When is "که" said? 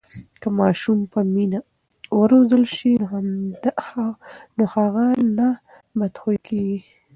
0.41-0.47